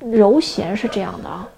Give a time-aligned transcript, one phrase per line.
[0.00, 1.48] 揉弦是这样的啊，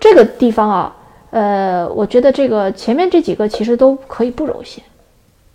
[0.00, 0.96] 这个地方啊，
[1.30, 4.82] 呃，我觉得这个前面这几个其实都可以不揉弦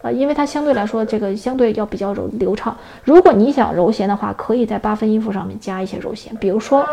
[0.02, 2.77] 啊，因为它相对来说这个相对要比较柔流畅。
[3.03, 6.85] 如果你想揉弦的话，可以在八分音符上面加一些揉弦，比如说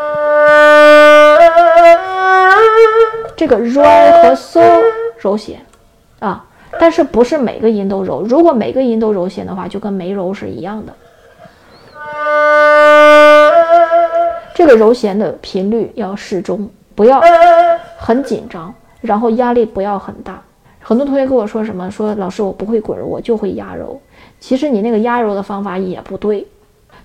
[3.37, 4.61] 这个 R 和 so
[5.19, 5.61] 揉弦
[6.21, 6.45] 啊，
[6.79, 8.23] 但是不是每个音都揉。
[8.23, 10.95] 如果每个音都揉弦的话，就跟没揉是一样的。
[14.65, 17.21] 这个揉弦的频率要适中，不要
[17.99, 20.43] 很紧张，然后压力不要很大。
[20.81, 24.01] 很多同学跟我说什么，说老师我不会滚，我就会压揉。
[24.41, 26.47] 其实你那个压揉的方法也不对。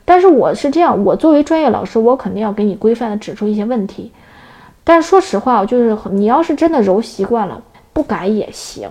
[0.05, 4.09] 但是我是这样，我作为专业老师，我肯定要给你规范的指出一些问题。
[4.85, 8.89] 但是说实话，就是你要是真的揉习惯了，不改也行。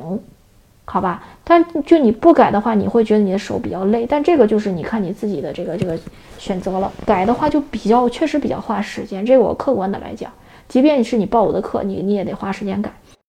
[0.91, 4.07] 好吧，但就你不改的话，你会觉得你的手比较累。
[4.09, 5.99] 但这个就是你看你自己的这个这个
[6.39, 6.91] 选择了。
[7.05, 10.33] 改的话就比较确实比较花时间，这个我客观的来讲，
[10.67, 12.91] 即便是你报我的课，你你也得花时间改。